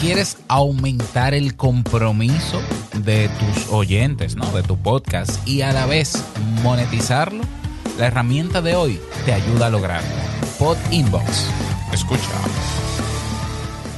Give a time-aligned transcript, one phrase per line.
[0.00, 2.60] quieres aumentar el compromiso
[2.98, 4.46] de tus oyentes, ¿no?
[4.52, 6.22] De tu podcast y a la vez
[6.62, 7.42] monetizarlo,
[7.98, 10.08] la herramienta de hoy te ayuda a lograrlo.
[10.58, 11.48] Pod Inbox.
[11.92, 12.22] Escucha.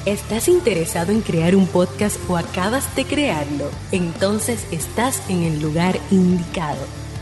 [0.07, 3.71] ¿Estás interesado en crear un podcast o acabas de crearlo?
[3.93, 7.08] Entonces estás en el lugar indicado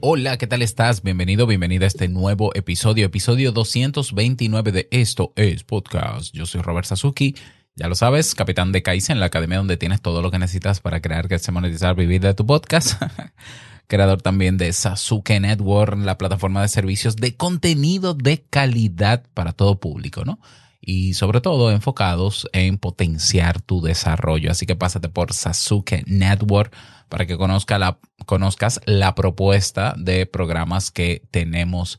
[0.00, 1.02] Hola, ¿qué tal estás?
[1.02, 6.32] Bienvenido, bienvenida a este nuevo episodio, episodio 229 de Esto es Podcast.
[6.32, 7.34] Yo soy Robert Sasuki,
[7.74, 11.00] ya lo sabes, capitán de Kaizen, la academia donde tienes todo lo que necesitas para
[11.00, 13.02] crear, crecer, monetizar, vivir de tu podcast.
[13.88, 19.80] Creador también de Sasuke Network, la plataforma de servicios de contenido de calidad para todo
[19.80, 20.38] público, ¿no?
[20.80, 24.50] Y sobre todo enfocados en potenciar tu desarrollo.
[24.50, 26.74] Así que pásate por Sasuke Network
[27.08, 31.98] para que conozcas la propuesta de programas que tenemos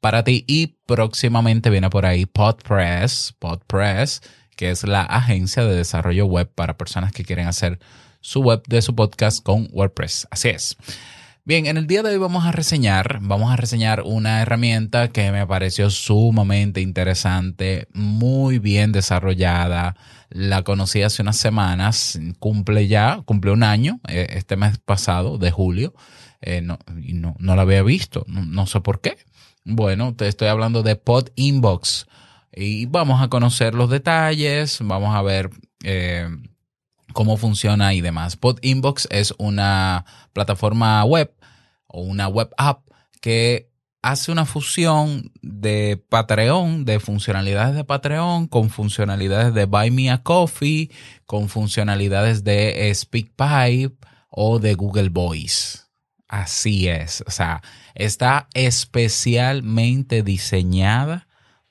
[0.00, 0.44] para ti.
[0.46, 4.22] Y próximamente viene por ahí PodPress, PodPress,
[4.56, 7.78] que es la agencia de desarrollo web para personas que quieren hacer
[8.20, 10.26] su web de su podcast con WordPress.
[10.30, 10.76] Así es.
[11.48, 15.32] Bien, en el día de hoy vamos a reseñar, vamos a reseñar una herramienta que
[15.32, 19.96] me pareció sumamente interesante, muy bien desarrollada.
[20.28, 25.50] La conocí hace unas semanas, cumple ya, cumple un año, eh, este mes pasado, de
[25.50, 25.94] julio,
[26.42, 26.80] eh, no,
[27.38, 29.16] no, la había visto, no, sé por qué.
[29.64, 32.08] Bueno, te estoy hablando de Pod Inbox
[32.52, 35.48] y vamos a conocer los detalles, vamos a ver
[35.82, 36.28] eh,
[37.14, 38.36] cómo funciona y demás.
[38.36, 41.32] Pod Inbox es una plataforma web
[41.88, 42.86] o una web app
[43.20, 43.70] que
[44.02, 50.22] hace una fusión de Patreon, de funcionalidades de Patreon, con funcionalidades de Buy Me a
[50.22, 50.90] Coffee,
[51.26, 53.96] con funcionalidades de SpeakPipe
[54.30, 55.80] o de Google Voice.
[56.28, 57.24] Así es.
[57.26, 57.62] O sea,
[57.94, 61.26] está especialmente diseñada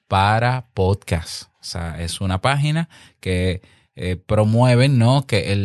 [0.08, 1.44] para podcast.
[1.60, 2.90] O sea, es una página
[3.20, 3.62] que
[3.96, 5.28] eh, promueve ¿no?
[5.28, 5.56] que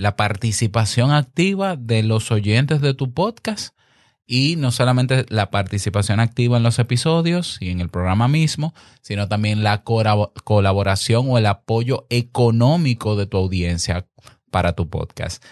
[0.00, 3.77] la participación activa de los oyentes de tu podcast
[4.30, 9.26] y no solamente la participación activa en los episodios y en el programa mismo, sino
[9.26, 14.06] también la colaboración o el apoyo económico de tu audiencia
[14.50, 15.42] para tu podcast.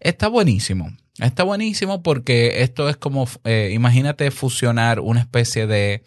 [0.00, 0.90] Está buenísimo.
[1.20, 6.02] Está buenísimo porque esto es como, eh, imagínate fusionar una especie de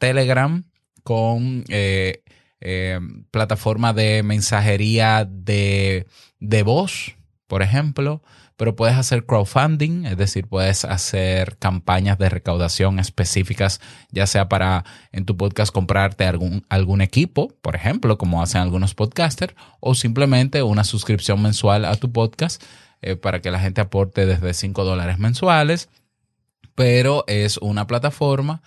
[0.00, 0.64] Telegram
[1.04, 2.24] con eh,
[2.60, 2.98] eh,
[3.30, 6.08] plataforma de mensajería de,
[6.40, 7.14] de voz,
[7.46, 8.22] por ejemplo,
[8.60, 14.84] pero puedes hacer crowdfunding, es decir, puedes hacer campañas de recaudación específicas, ya sea para
[15.12, 20.62] en tu podcast comprarte algún, algún equipo, por ejemplo, como hacen algunos podcasters, o simplemente
[20.62, 22.62] una suscripción mensual a tu podcast
[23.00, 25.88] eh, para que la gente aporte desde 5 dólares mensuales,
[26.74, 28.60] pero es una plataforma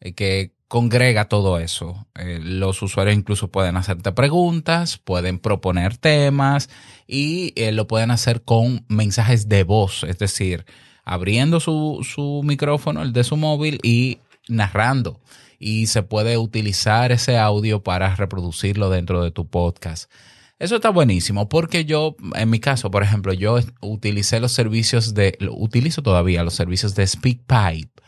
[0.00, 2.06] eh, que congrega todo eso.
[2.14, 6.68] Eh, los usuarios incluso pueden hacerte preguntas, pueden proponer temas
[7.06, 10.66] y eh, lo pueden hacer con mensajes de voz, es decir,
[11.04, 14.18] abriendo su, su micrófono, el de su móvil y
[14.48, 15.20] narrando.
[15.58, 20.10] Y se puede utilizar ese audio para reproducirlo dentro de tu podcast.
[20.58, 25.36] Eso está buenísimo porque yo, en mi caso, por ejemplo, yo utilicé los servicios de,
[25.50, 28.02] utilizo todavía los servicios de SpeakPipe.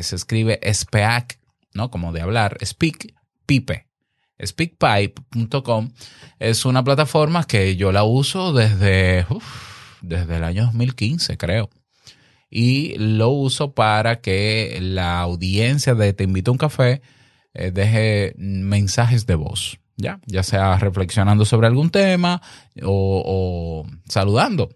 [0.00, 1.38] Se escribe SPAC
[1.76, 1.90] ¿no?
[1.90, 3.14] Como de hablar, Speak
[3.46, 3.86] Pipe.
[4.44, 5.90] Speakpipe.com
[6.38, 9.26] es una plataforma que yo la uso desde,
[10.02, 11.70] desde el año 2015, creo.
[12.50, 17.02] Y lo uso para que la audiencia de Te invito a un café
[17.54, 20.20] eh, deje mensajes de voz, ¿ya?
[20.26, 22.42] Ya sea reflexionando sobre algún tema
[22.82, 24.68] o, o saludando.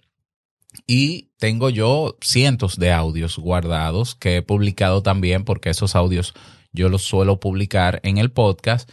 [0.87, 6.35] Y tengo yo cientos de audios guardados que he publicado también porque esos audios
[6.72, 8.90] yo lo suelo publicar en el podcast.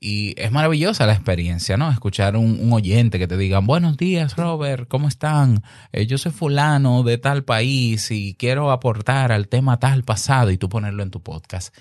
[0.00, 1.90] Y es maravillosa la experiencia, ¿no?
[1.90, 5.62] Escuchar un, un oyente que te digan, buenos días, Robert, ¿cómo están?
[5.92, 10.58] Eh, yo soy fulano de tal país y quiero aportar al tema tal pasado y
[10.58, 11.74] tú ponerlo en tu podcast.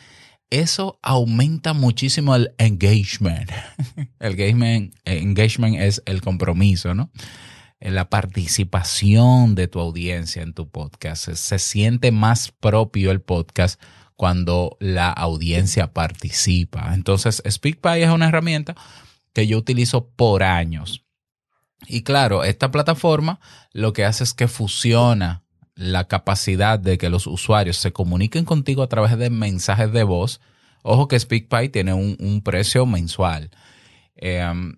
[0.53, 3.49] Eso aumenta muchísimo el engagement.
[4.19, 7.09] El engagement, engagement es el compromiso, ¿no?
[7.79, 11.27] La participación de tu audiencia en tu podcast.
[11.27, 13.81] Se siente más propio el podcast
[14.23, 16.93] cuando la audiencia participa.
[16.93, 18.73] Entonces, SpeakPy es una herramienta
[19.33, 21.03] que yo utilizo por años.
[21.87, 23.41] Y claro, esta plataforma
[23.73, 25.43] lo que hace es que fusiona
[25.75, 30.39] la capacidad de que los usuarios se comuniquen contigo a través de mensajes de voz.
[30.83, 33.51] Ojo que SpeakPipe tiene un, precio mensual.
[34.15, 34.77] Em,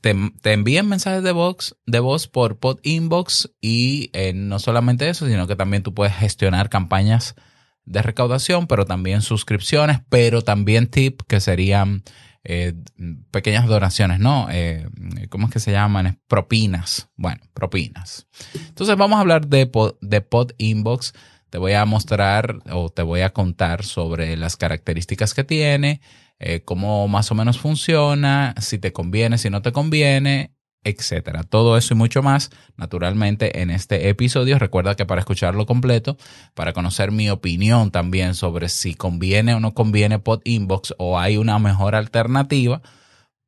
[0.00, 0.16] te,
[0.52, 5.46] envían mensajes de voz, de voz por pod inbox y eh, no solamente eso, sino
[5.46, 7.36] que también tú puedes gestionar campañas
[7.90, 12.04] de recaudación, pero también suscripciones, pero también tip que serían
[12.44, 12.74] eh,
[13.32, 14.46] pequeñas donaciones, ¿no?
[14.50, 14.88] Eh,
[15.28, 16.20] ¿Cómo es que se llaman?
[16.28, 17.08] Propinas.
[17.16, 18.28] Bueno, propinas.
[18.54, 21.12] Entonces vamos a hablar de pod, de pod Inbox.
[21.50, 26.00] Te voy a mostrar o te voy a contar sobre las características que tiene,
[26.38, 30.54] eh, cómo más o menos funciona, si te conviene, si no te conviene,
[30.84, 31.42] etcétera.
[31.42, 34.58] Todo eso y mucho más, naturalmente, en este episodio.
[34.58, 36.16] Recuerda que para escucharlo completo,
[36.54, 41.36] para conocer mi opinión también sobre si conviene o no conviene Pod Inbox o hay
[41.36, 42.82] una mejor alternativa,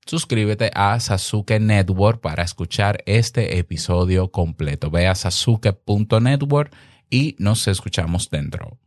[0.07, 4.91] suscríbete a Sasuke Network para escuchar este episodio completo.
[4.91, 6.75] Ve a sasuke.network
[7.09, 8.79] y nos escuchamos dentro.